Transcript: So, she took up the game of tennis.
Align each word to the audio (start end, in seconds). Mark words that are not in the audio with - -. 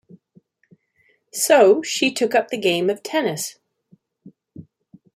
So, 1.31 1.83
she 1.83 2.11
took 2.11 2.33
up 2.33 2.47
the 2.47 2.57
game 2.57 2.89
of 2.89 3.03
tennis. 3.03 3.59